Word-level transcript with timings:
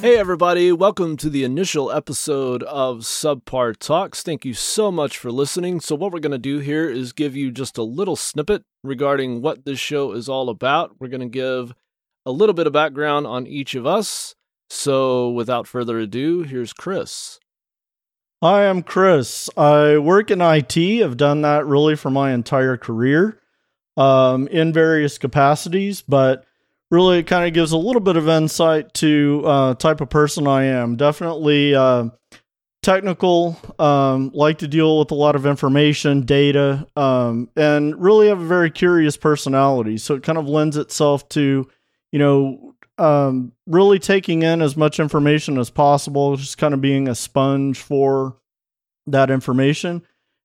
Hey, 0.00 0.16
everybody, 0.16 0.72
welcome 0.72 1.18
to 1.18 1.28
the 1.28 1.44
initial 1.44 1.92
episode 1.92 2.62
of 2.62 3.00
Subpar 3.00 3.76
Talks. 3.76 4.22
Thank 4.22 4.46
you 4.46 4.54
so 4.54 4.90
much 4.90 5.18
for 5.18 5.30
listening. 5.30 5.78
So, 5.78 5.94
what 5.94 6.10
we're 6.10 6.20
going 6.20 6.32
to 6.32 6.38
do 6.38 6.58
here 6.58 6.88
is 6.88 7.12
give 7.12 7.36
you 7.36 7.50
just 7.50 7.76
a 7.76 7.82
little 7.82 8.16
snippet 8.16 8.62
regarding 8.82 9.42
what 9.42 9.66
this 9.66 9.78
show 9.78 10.12
is 10.12 10.26
all 10.26 10.48
about. 10.48 10.98
We're 10.98 11.08
going 11.08 11.20
to 11.20 11.26
give 11.26 11.74
a 12.24 12.32
little 12.32 12.54
bit 12.54 12.66
of 12.66 12.72
background 12.72 13.26
on 13.26 13.46
each 13.46 13.74
of 13.74 13.84
us. 13.84 14.34
So, 14.70 15.28
without 15.28 15.66
further 15.66 15.98
ado, 15.98 16.44
here's 16.44 16.72
Chris. 16.72 17.38
Hi, 18.42 18.70
I'm 18.70 18.82
Chris. 18.82 19.50
I 19.54 19.98
work 19.98 20.30
in 20.30 20.40
IT. 20.40 20.78
I've 20.78 21.18
done 21.18 21.42
that 21.42 21.66
really 21.66 21.94
for 21.94 22.08
my 22.08 22.32
entire 22.32 22.78
career 22.78 23.38
um, 23.98 24.48
in 24.48 24.72
various 24.72 25.18
capacities, 25.18 26.00
but 26.00 26.46
really 26.90 27.22
kind 27.22 27.46
of 27.46 27.54
gives 27.54 27.72
a 27.72 27.76
little 27.76 28.00
bit 28.00 28.16
of 28.16 28.28
insight 28.28 28.92
to 28.94 29.42
uh, 29.44 29.74
type 29.74 30.00
of 30.00 30.10
person 30.10 30.46
I 30.46 30.64
am. 30.64 30.96
Definitely 30.96 31.74
uh, 31.74 32.08
technical, 32.82 33.56
um, 33.78 34.30
like 34.34 34.58
to 34.58 34.68
deal 34.68 34.98
with 34.98 35.10
a 35.10 35.14
lot 35.14 35.36
of 35.36 35.46
information, 35.46 36.22
data, 36.22 36.86
um, 36.96 37.48
and 37.56 38.00
really 38.00 38.28
have 38.28 38.40
a 38.40 38.46
very 38.46 38.70
curious 38.70 39.16
personality. 39.16 39.98
So 39.98 40.14
it 40.14 40.22
kind 40.22 40.38
of 40.38 40.48
lends 40.48 40.76
itself 40.76 41.28
to, 41.30 41.68
you 42.10 42.18
know, 42.18 42.74
um, 42.98 43.52
really 43.66 43.98
taking 43.98 44.42
in 44.42 44.60
as 44.60 44.76
much 44.76 45.00
information 45.00 45.58
as 45.58 45.70
possible, 45.70 46.36
just 46.36 46.58
kind 46.58 46.74
of 46.74 46.80
being 46.80 47.08
a 47.08 47.14
sponge 47.14 47.78
for 47.78 48.36
that 49.06 49.30
information 49.30 50.02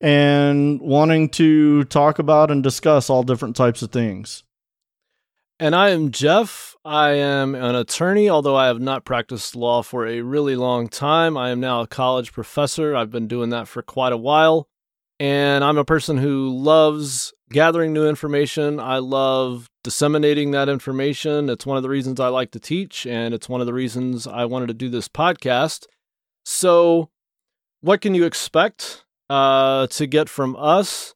and 0.00 0.80
wanting 0.80 1.28
to 1.30 1.84
talk 1.84 2.18
about 2.18 2.50
and 2.50 2.62
discuss 2.62 3.08
all 3.08 3.22
different 3.22 3.56
types 3.56 3.82
of 3.82 3.90
things. 3.90 4.44
And 5.58 5.74
I 5.74 5.88
am 5.90 6.10
Jeff. 6.10 6.76
I 6.84 7.12
am 7.12 7.54
an 7.54 7.74
attorney, 7.74 8.28
although 8.28 8.56
I 8.56 8.66
have 8.66 8.80
not 8.80 9.06
practiced 9.06 9.56
law 9.56 9.82
for 9.82 10.06
a 10.06 10.20
really 10.20 10.54
long 10.54 10.86
time. 10.86 11.34
I 11.36 11.48
am 11.48 11.60
now 11.60 11.80
a 11.80 11.86
college 11.86 12.34
professor. 12.34 12.94
I've 12.94 13.10
been 13.10 13.26
doing 13.26 13.48
that 13.50 13.66
for 13.66 13.80
quite 13.80 14.12
a 14.12 14.18
while. 14.18 14.68
And 15.18 15.64
I'm 15.64 15.78
a 15.78 15.84
person 15.84 16.18
who 16.18 16.50
loves 16.50 17.32
gathering 17.50 17.94
new 17.94 18.06
information. 18.06 18.78
I 18.78 18.98
love 18.98 19.70
disseminating 19.82 20.50
that 20.50 20.68
information. 20.68 21.48
It's 21.48 21.64
one 21.64 21.78
of 21.78 21.82
the 21.82 21.88
reasons 21.88 22.20
I 22.20 22.28
like 22.28 22.50
to 22.50 22.60
teach, 22.60 23.06
and 23.06 23.32
it's 23.32 23.48
one 23.48 23.62
of 23.62 23.66
the 23.66 23.72
reasons 23.72 24.26
I 24.26 24.44
wanted 24.44 24.66
to 24.66 24.74
do 24.74 24.90
this 24.90 25.08
podcast. 25.08 25.86
So, 26.44 27.08
what 27.80 28.02
can 28.02 28.14
you 28.14 28.24
expect 28.24 29.04
uh, 29.30 29.86
to 29.86 30.06
get 30.06 30.28
from 30.28 30.54
us? 30.58 31.14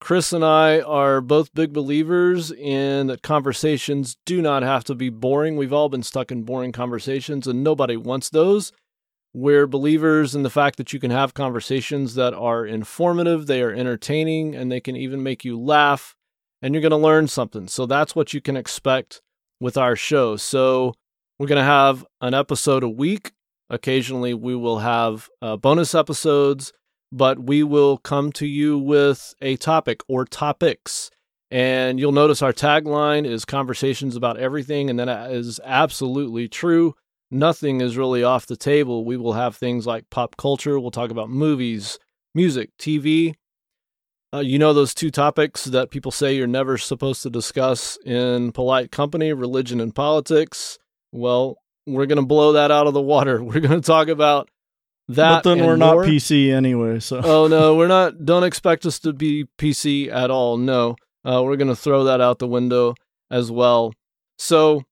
Chris 0.00 0.32
and 0.32 0.44
I 0.44 0.80
are 0.80 1.20
both 1.20 1.54
big 1.54 1.72
believers 1.72 2.52
in 2.52 3.06
that 3.06 3.22
conversations 3.22 4.16
do 4.26 4.42
not 4.42 4.62
have 4.62 4.84
to 4.84 4.94
be 4.94 5.08
boring. 5.08 5.56
We've 5.56 5.72
all 5.72 5.88
been 5.88 6.02
stuck 6.02 6.30
in 6.30 6.42
boring 6.42 6.72
conversations, 6.72 7.46
and 7.46 7.64
nobody 7.64 7.96
wants 7.96 8.28
those. 8.30 8.72
We're 9.32 9.66
believers 9.66 10.34
in 10.34 10.42
the 10.42 10.50
fact 10.50 10.76
that 10.76 10.92
you 10.92 11.00
can 11.00 11.10
have 11.10 11.34
conversations 11.34 12.14
that 12.14 12.34
are 12.34 12.64
informative, 12.64 13.46
they 13.46 13.62
are 13.62 13.72
entertaining, 13.72 14.54
and 14.54 14.70
they 14.70 14.80
can 14.80 14.96
even 14.96 15.22
make 15.22 15.44
you 15.44 15.58
laugh, 15.58 16.14
and 16.62 16.74
you're 16.74 16.82
going 16.82 16.90
to 16.90 16.96
learn 16.96 17.26
something. 17.26 17.66
So 17.66 17.86
that's 17.86 18.14
what 18.14 18.32
you 18.32 18.40
can 18.40 18.56
expect 18.56 19.22
with 19.60 19.76
our 19.76 19.96
show. 19.96 20.36
So 20.36 20.94
we're 21.38 21.48
going 21.48 21.58
to 21.58 21.64
have 21.64 22.04
an 22.20 22.34
episode 22.34 22.82
a 22.82 22.88
week. 22.88 23.32
Occasionally, 23.68 24.32
we 24.34 24.54
will 24.54 24.78
have 24.78 25.28
uh, 25.42 25.56
bonus 25.56 25.94
episodes 25.94 26.72
but 27.12 27.38
we 27.38 27.62
will 27.62 27.98
come 27.98 28.32
to 28.32 28.46
you 28.46 28.78
with 28.78 29.34
a 29.40 29.56
topic 29.56 30.02
or 30.08 30.24
topics. 30.24 31.10
And 31.50 32.00
you'll 32.00 32.12
notice 32.12 32.42
our 32.42 32.52
tagline 32.52 33.24
is 33.24 33.44
conversations 33.44 34.16
about 34.16 34.38
everything, 34.38 34.90
and 34.90 34.98
that 34.98 35.30
is 35.30 35.60
absolutely 35.64 36.48
true. 36.48 36.94
Nothing 37.30 37.80
is 37.80 37.96
really 37.96 38.22
off 38.22 38.46
the 38.46 38.56
table. 38.56 39.04
We 39.04 39.16
will 39.16 39.34
have 39.34 39.56
things 39.56 39.86
like 39.86 40.10
pop 40.10 40.36
culture, 40.36 40.78
we'll 40.78 40.90
talk 40.90 41.10
about 41.10 41.30
movies, 41.30 41.98
music, 42.34 42.70
TV. 42.78 43.34
Uh, 44.34 44.40
you 44.40 44.58
know, 44.58 44.72
those 44.72 44.92
two 44.92 45.10
topics 45.10 45.64
that 45.64 45.90
people 45.90 46.10
say 46.10 46.34
you're 46.34 46.48
never 46.48 46.76
supposed 46.76 47.22
to 47.22 47.30
discuss 47.30 47.96
in 48.04 48.52
polite 48.52 48.90
company 48.90 49.32
religion 49.32 49.80
and 49.80 49.94
politics. 49.94 50.78
Well, 51.12 51.58
we're 51.86 52.06
going 52.06 52.20
to 52.20 52.26
blow 52.26 52.52
that 52.52 52.70
out 52.70 52.86
of 52.86 52.94
the 52.94 53.00
water. 53.00 53.42
We're 53.42 53.60
going 53.60 53.80
to 53.80 53.86
talk 53.86 54.08
about 54.08 54.50
that 55.08 55.42
but 55.42 55.54
then 55.54 55.64
we're 55.64 55.76
more. 55.76 56.02
not 56.02 56.06
PC 56.06 56.52
anyway. 56.52 57.00
So 57.00 57.20
oh 57.24 57.46
no, 57.46 57.76
we're 57.76 57.88
not. 57.88 58.24
Don't 58.24 58.44
expect 58.44 58.86
us 58.86 58.98
to 59.00 59.12
be 59.12 59.46
PC 59.58 60.12
at 60.12 60.30
all. 60.30 60.56
No, 60.56 60.96
uh, 61.24 61.42
we're 61.44 61.56
gonna 61.56 61.76
throw 61.76 62.04
that 62.04 62.20
out 62.20 62.38
the 62.38 62.48
window 62.48 62.94
as 63.30 63.50
well. 63.50 63.92
So 64.38 64.82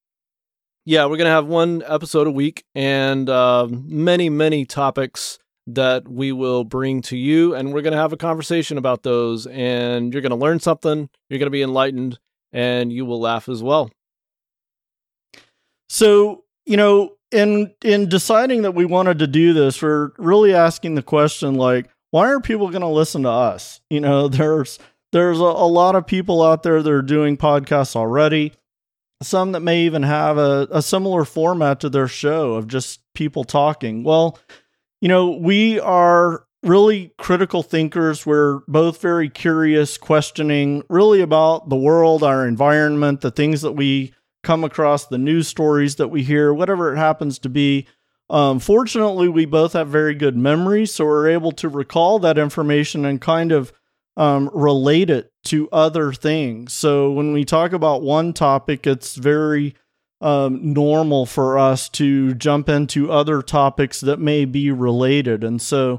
yeah, 0.85 1.07
we're 1.07 1.17
gonna 1.17 1.31
have 1.31 1.47
one 1.47 1.83
episode 1.87 2.27
a 2.27 2.31
week 2.31 2.65
and 2.75 3.29
uh, 3.29 3.67
many 3.71 4.29
many 4.31 4.65
topics 4.65 5.39
that 5.67 6.07
we 6.07 6.31
will 6.31 6.63
bring 6.63 7.01
to 7.03 7.17
you, 7.17 7.55
and 7.55 7.73
we're 7.73 7.83
gonna 7.83 7.97
have 7.97 8.13
a 8.13 8.19
conversation 8.19 8.79
about 8.79 9.03
those. 9.03 9.47
And 9.47 10.13
you're 10.13 10.23
gonna 10.23 10.37
learn 10.37 10.61
something. 10.61 11.09
You're 11.29 11.39
gonna 11.39 11.51
be 11.51 11.63
enlightened, 11.63 12.19
and 12.53 12.93
you 12.93 13.05
will 13.05 13.21
laugh 13.21 13.49
as 13.49 13.63
well. 13.63 13.91
So 15.89 16.45
you 16.67 16.77
know 16.77 17.17
in 17.35 17.75
in 17.83 18.09
deciding 18.09 18.63
that 18.63 18.75
we 18.75 18.85
wanted 18.85 19.19
to 19.19 19.27
do 19.27 19.53
this, 19.53 19.83
we're 19.83 20.13
really 20.19 20.55
asking 20.55 20.95
the 20.95 21.03
question 21.03 21.55
like, 21.55 21.91
why 22.11 22.29
are 22.31 22.41
people 22.41 22.71
going 22.71 22.83
to 22.83 22.89
listen 22.89 23.25
to 23.25 23.31
us? 23.31 23.81
You 23.91 24.01
know, 24.01 24.29
there's 24.29 24.79
there's 25.13 25.41
a, 25.41 25.43
a, 25.43 25.69
lot 25.69 25.97
of 25.97 26.07
people 26.07 26.43
out 26.43 26.63
there 26.63 26.83
that 26.83 26.93
are 26.93 27.03
doing 27.03 27.37
podcasts 27.37 27.97
already. 27.97 28.53
Some 29.23 29.53
that 29.53 29.61
may 29.61 29.83
even 29.83 30.03
have 30.03 30.39
a, 30.39 30.67
a 30.71 30.83
similar 30.83 31.25
format 31.25 31.81
to 31.81 31.89
their 31.89 32.09
show 32.09 32.55
of 32.55 32.67
just 32.67 33.01
people 33.15 33.45
talking. 33.45 34.03
Well, 34.03 34.39
you 35.01 35.09
know, 35.09 35.31
we 35.31 35.79
are 35.79 36.45
really 36.65 37.13
critical 37.17 37.63
thinkers. 37.63 38.27
We're 38.27 38.61
both 38.67 39.01
very 39.01 39.29
curious, 39.29 39.99
questioning 39.99 40.83
really 40.89 41.21
about 41.21 41.69
the 41.69 41.77
world, 41.77 42.25
our 42.25 42.47
environment, 42.47 43.21
the 43.21 43.31
things 43.31 43.63
that 43.63 43.73
we 43.73 44.15
come 44.45 44.63
across 44.65 45.07
the 45.07 45.19
news 45.19 45.49
stories 45.49 45.97
that 45.97 46.09
we 46.09 46.23
hear, 46.23 46.53
whatever 46.53 46.93
it 46.93 46.97
happens 46.97 47.39
to 47.41 47.49
be. 47.49 47.87
Um, 48.31 48.59
fortunately, 48.59 49.29
we 49.29 49.45
both 49.45 49.73
have 49.75 49.89
very 49.89 50.15
good 50.15 50.37
memories, 50.37 50.95
so 50.95 51.05
we're 51.05 51.29
able 51.29 51.53
to 51.53 51.69
recall 51.69 52.19
that 52.21 52.39
information 52.39 53.05
and 53.05 53.21
kind 53.21 53.53
of 53.53 53.73
um, 54.17 54.51
relate 54.55 55.11
it 55.11 55.33
to 55.45 55.69
other 55.71 56.13
things. 56.13 56.73
So 56.73 57.11
when 57.11 57.33
we 57.33 57.45
talk 57.45 57.73
about 57.73 58.03
one 58.03 58.33
topic, 58.33 58.87
it's 58.87 59.17
very 59.17 59.75
um, 60.21 60.73
normal 60.73 61.27
for 61.27 61.59
us 61.59 61.89
to 61.91 62.35
jump 62.35 62.69
into 62.69 63.13
other 63.13 63.43
topics 63.43 64.01
that 64.01 64.19
may 64.19 64.45
be 64.45 64.71
related. 64.71 65.45
And 65.45 65.61
so, 65.61 65.99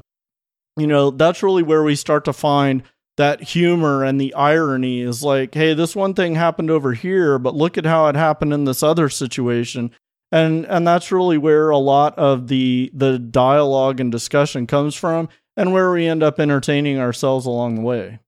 you 0.76 0.86
know, 0.86 1.10
that's 1.10 1.42
really 1.42 1.62
where 1.62 1.82
we 1.82 1.94
start 1.94 2.24
to 2.24 2.32
find 2.32 2.82
that 3.16 3.42
humor 3.42 4.04
and 4.04 4.20
the 4.20 4.34
irony 4.34 5.00
is 5.00 5.22
like, 5.22 5.54
hey, 5.54 5.74
this 5.74 5.96
one 5.96 6.14
thing 6.14 6.34
happened 6.34 6.70
over 6.70 6.92
here, 6.92 7.38
but 7.38 7.54
look 7.54 7.78
at 7.78 7.86
how 7.86 8.06
it 8.08 8.16
happened 8.16 8.52
in 8.52 8.64
this 8.64 8.82
other 8.82 9.08
situation. 9.08 9.90
And 10.32 10.66
and 10.66 10.86
that's 10.86 11.12
really 11.12 11.38
where 11.38 11.70
a 11.70 11.78
lot 11.78 12.18
of 12.18 12.48
the 12.48 12.90
the 12.92 13.18
dialogue 13.18 14.00
and 14.00 14.10
discussion 14.10 14.66
comes 14.66 14.94
from 14.94 15.28
and 15.56 15.72
where 15.72 15.90
we 15.90 16.06
end 16.06 16.22
up 16.22 16.40
entertaining 16.40 16.98
ourselves 16.98 17.46
along 17.46 17.76
the 17.76 17.82
way. 17.82 18.18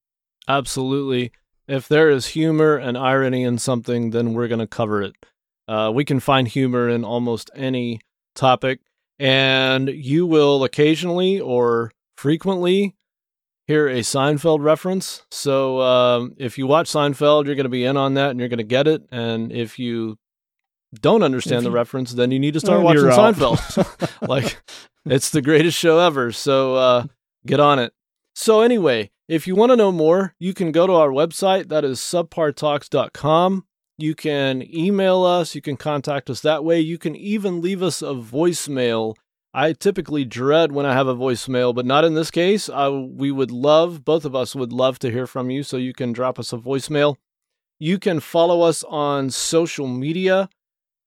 Absolutely. 0.46 1.32
If 1.66 1.88
there 1.88 2.08
is 2.08 2.28
humor 2.28 2.76
and 2.76 2.96
irony 2.96 3.42
in 3.42 3.58
something, 3.58 4.10
then 4.10 4.32
we're 4.32 4.48
going 4.48 4.60
to 4.60 4.66
cover 4.66 5.02
it. 5.02 5.14
Uh, 5.66 5.90
we 5.94 6.04
can 6.04 6.18
find 6.18 6.48
humor 6.48 6.88
in 6.88 7.04
almost 7.04 7.50
any 7.54 8.00
topic, 8.34 8.80
and 9.18 9.88
you 9.90 10.24
will 10.24 10.64
occasionally 10.64 11.38
or 11.40 11.92
frequently 12.16 12.96
hear 13.68 13.86
a 13.86 14.00
Seinfeld 14.00 14.64
reference. 14.64 15.22
So 15.30 15.80
um, 15.82 16.34
if 16.38 16.56
you 16.56 16.66
watch 16.66 16.90
Seinfeld, 16.90 17.44
you're 17.44 17.54
going 17.54 17.64
to 17.64 17.68
be 17.68 17.84
in 17.84 17.98
on 17.98 18.14
that 18.14 18.30
and 18.30 18.40
you're 18.40 18.48
going 18.48 18.58
to 18.58 18.64
get 18.64 18.88
it. 18.88 19.02
And 19.12 19.52
if 19.52 19.78
you 19.78 20.18
don't 20.94 21.22
understand 21.22 21.66
the 21.66 21.70
reference, 21.70 22.14
then 22.14 22.30
you 22.30 22.38
need 22.38 22.54
to 22.54 22.60
start 22.60 22.82
watching 22.82 23.04
Seinfeld. 23.04 24.18
like 24.28 24.58
it's 25.04 25.30
the 25.30 25.42
greatest 25.42 25.78
show 25.78 25.98
ever. 26.00 26.32
So 26.32 26.74
uh, 26.76 27.04
get 27.46 27.60
on 27.60 27.78
it. 27.78 27.92
So 28.34 28.62
anyway, 28.62 29.10
if 29.28 29.46
you 29.46 29.54
want 29.54 29.70
to 29.70 29.76
know 29.76 29.92
more, 29.92 30.34
you 30.38 30.54
can 30.54 30.72
go 30.72 30.86
to 30.86 30.94
our 30.94 31.10
website. 31.10 31.68
That 31.68 31.84
is 31.84 32.00
subpartalks.com. 32.00 33.66
You 33.98 34.14
can 34.14 34.62
email 34.74 35.24
us. 35.24 35.54
You 35.54 35.60
can 35.60 35.76
contact 35.76 36.30
us 36.30 36.40
that 36.40 36.64
way. 36.64 36.80
You 36.80 36.96
can 36.96 37.14
even 37.14 37.60
leave 37.60 37.82
us 37.82 38.00
a 38.00 38.14
voicemail 38.14 39.16
I 39.54 39.72
typically 39.72 40.24
dread 40.24 40.72
when 40.72 40.86
I 40.86 40.92
have 40.92 41.08
a 41.08 41.14
voicemail, 41.16 41.74
but 41.74 41.86
not 41.86 42.04
in 42.04 42.14
this 42.14 42.30
case. 42.30 42.68
I, 42.68 42.88
we 42.88 43.30
would 43.30 43.50
love, 43.50 44.04
both 44.04 44.24
of 44.24 44.34
us 44.34 44.54
would 44.54 44.72
love 44.72 44.98
to 45.00 45.10
hear 45.10 45.26
from 45.26 45.50
you, 45.50 45.62
so 45.62 45.76
you 45.76 45.94
can 45.94 46.12
drop 46.12 46.38
us 46.38 46.52
a 46.52 46.58
voicemail. 46.58 47.16
You 47.78 47.98
can 47.98 48.20
follow 48.20 48.62
us 48.62 48.84
on 48.84 49.30
social 49.30 49.86
media. 49.86 50.50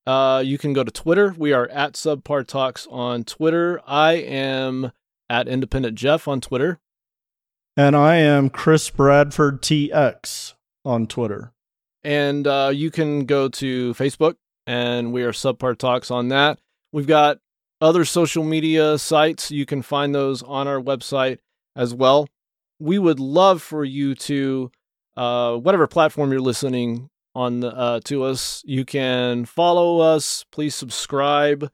Uh, 0.08 0.42
you 0.44 0.58
can 0.58 0.74
go 0.74 0.84
to 0.84 0.92
Twitter. 0.92 1.36
We 1.38 1.54
are 1.54 1.68
at 1.68 1.94
Subpar 1.94 2.48
Talks 2.48 2.88
on 2.90 3.24
Twitter. 3.24 3.82
I 3.86 4.14
am 4.14 4.92
at 5.30 5.48
Independent 5.48 5.96
Jeff 5.96 6.28
on 6.28 6.42
Twitter. 6.42 6.80
And 7.78 7.96
I 7.96 8.16
am 8.18 8.50
Chris 8.50 8.90
Bradford 8.90 9.62
TX 9.62 10.56
on 10.84 11.08
Twitter. 11.08 11.54
And 12.04 12.48
uh, 12.48 12.72
you 12.74 12.90
can 12.90 13.26
go 13.26 13.48
to 13.48 13.94
Facebook, 13.94 14.36
and 14.66 15.14
we 15.14 15.24
are 15.24 15.32
Subpar 15.32 15.78
Talks 15.78 16.10
on 16.10 16.30
that. 16.30 16.60
We've 16.92 17.08
got 17.08 17.38
other 17.82 18.06
social 18.06 18.44
media 18.44 18.98
sites. 18.98 19.52
You 19.52 19.66
can 19.66 19.82
find 19.82 20.14
those 20.14 20.44
on 20.44 20.68
our 20.68 20.80
website 20.80 21.40
as 21.76 21.94
well. 21.94 22.28
We 22.80 23.00
would 23.00 23.20
love 23.20 23.62
for 23.62 23.84
you 23.84 24.16
to, 24.16 24.72
uh, 25.18 25.58
whatever 25.58 25.88
platform 25.88 26.32
you're 26.32 26.42
listening 26.42 27.10
on 27.36 27.64
uh, 27.64 28.00
to 28.06 28.24
us, 28.24 28.62
you 28.66 28.86
can 28.86 29.46
follow 29.46 30.00
us. 30.00 30.46
Please 30.52 30.76
subscribe. 30.76 31.70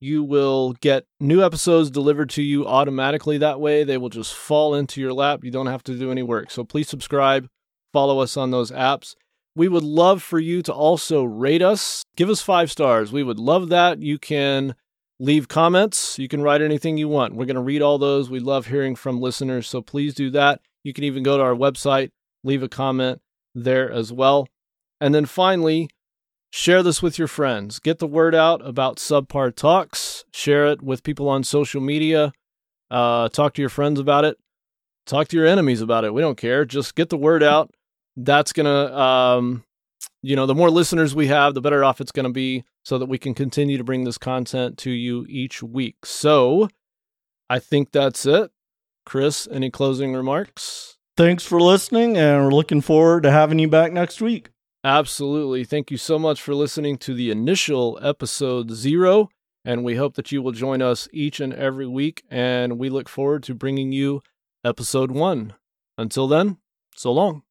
You 0.00 0.22
will 0.22 0.72
get 0.74 1.06
new 1.20 1.42
episodes 1.44 1.90
delivered 1.90 2.30
to 2.30 2.42
you 2.42 2.66
automatically 2.66 3.38
that 3.38 3.60
way. 3.60 3.84
They 3.84 3.98
will 3.98 4.08
just 4.08 4.34
fall 4.34 4.74
into 4.74 5.00
your 5.00 5.12
lap. 5.12 5.42
You 5.42 5.50
don't 5.50 5.66
have 5.66 5.82
to 5.84 5.98
do 5.98 6.10
any 6.10 6.22
work. 6.22 6.50
So 6.50 6.64
please 6.64 6.88
subscribe, 6.88 7.48
follow 7.92 8.18
us 8.18 8.36
on 8.36 8.50
those 8.50 8.70
apps. 8.70 9.14
We 9.54 9.68
would 9.68 9.84
love 9.84 10.22
for 10.22 10.38
you 10.38 10.60
to 10.62 10.72
also 10.72 11.24
rate 11.24 11.62
us. 11.62 12.02
Give 12.14 12.28
us 12.28 12.42
five 12.42 12.70
stars. 12.70 13.10
We 13.10 13.22
would 13.22 13.38
love 13.38 13.70
that. 13.70 14.02
You 14.02 14.18
can 14.18 14.74
leave 15.18 15.48
comments. 15.48 16.18
You 16.18 16.28
can 16.28 16.42
write 16.42 16.62
anything 16.62 16.96
you 16.96 17.08
want. 17.08 17.34
We're 17.34 17.46
going 17.46 17.56
to 17.56 17.62
read 17.62 17.82
all 17.82 17.98
those. 17.98 18.30
We 18.30 18.40
love 18.40 18.66
hearing 18.66 18.96
from 18.96 19.20
listeners. 19.20 19.68
So 19.68 19.80
please 19.80 20.14
do 20.14 20.30
that. 20.30 20.60
You 20.84 20.92
can 20.92 21.04
even 21.04 21.22
go 21.22 21.36
to 21.36 21.42
our 21.42 21.54
website, 21.54 22.10
leave 22.44 22.62
a 22.62 22.68
comment 22.68 23.20
there 23.54 23.90
as 23.90 24.12
well. 24.12 24.46
And 25.00 25.14
then 25.14 25.26
finally, 25.26 25.88
share 26.50 26.82
this 26.82 27.02
with 27.02 27.18
your 27.18 27.28
friends. 27.28 27.78
Get 27.78 27.98
the 27.98 28.06
word 28.06 28.34
out 28.34 28.66
about 28.66 28.96
Subpar 28.96 29.54
Talks. 29.54 30.24
Share 30.32 30.66
it 30.66 30.82
with 30.82 31.02
people 31.02 31.28
on 31.28 31.44
social 31.44 31.80
media. 31.80 32.32
Uh, 32.90 33.28
talk 33.28 33.54
to 33.54 33.62
your 33.62 33.68
friends 33.68 33.98
about 33.98 34.24
it. 34.24 34.38
Talk 35.06 35.28
to 35.28 35.36
your 35.36 35.46
enemies 35.46 35.80
about 35.80 36.04
it. 36.04 36.14
We 36.14 36.20
don't 36.20 36.38
care. 36.38 36.64
Just 36.64 36.94
get 36.94 37.08
the 37.10 37.16
word 37.16 37.42
out. 37.42 37.70
That's 38.16 38.52
going 38.52 38.66
to, 38.66 38.98
um, 38.98 39.64
you 40.22 40.36
know, 40.36 40.46
the 40.46 40.54
more 40.54 40.70
listeners 40.70 41.14
we 41.14 41.28
have, 41.28 41.54
the 41.54 41.60
better 41.60 41.84
off 41.84 42.00
it's 42.00 42.12
going 42.12 42.26
to 42.26 42.32
be 42.32 42.64
so 42.84 42.98
that 42.98 43.06
we 43.06 43.18
can 43.18 43.34
continue 43.34 43.78
to 43.78 43.84
bring 43.84 44.04
this 44.04 44.18
content 44.18 44.78
to 44.78 44.90
you 44.90 45.26
each 45.28 45.62
week. 45.62 46.04
So 46.04 46.68
I 47.48 47.58
think 47.58 47.92
that's 47.92 48.26
it. 48.26 48.50
Chris, 49.04 49.46
any 49.50 49.70
closing 49.70 50.14
remarks? 50.14 50.96
Thanks 51.16 51.46
for 51.46 51.60
listening, 51.60 52.16
and 52.16 52.44
we're 52.44 52.50
looking 52.50 52.80
forward 52.80 53.22
to 53.22 53.30
having 53.30 53.58
you 53.58 53.68
back 53.68 53.92
next 53.92 54.20
week. 54.20 54.50
Absolutely. 54.84 55.64
Thank 55.64 55.90
you 55.90 55.96
so 55.96 56.18
much 56.18 56.40
for 56.40 56.54
listening 56.54 56.98
to 56.98 57.14
the 57.14 57.30
initial 57.30 57.98
episode 58.02 58.70
zero. 58.70 59.30
And 59.64 59.82
we 59.82 59.96
hope 59.96 60.14
that 60.14 60.30
you 60.30 60.42
will 60.42 60.52
join 60.52 60.80
us 60.80 61.08
each 61.12 61.40
and 61.40 61.52
every 61.52 61.88
week. 61.88 62.22
And 62.30 62.78
we 62.78 62.88
look 62.88 63.08
forward 63.08 63.42
to 63.44 63.54
bringing 63.54 63.90
you 63.90 64.22
episode 64.64 65.10
one. 65.10 65.54
Until 65.98 66.28
then, 66.28 66.58
so 66.94 67.12
long. 67.12 67.42